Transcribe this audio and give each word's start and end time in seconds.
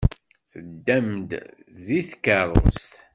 Teddam-d 0.51 1.29
deg 1.85 2.05
tkeṛṛust? 2.09 2.93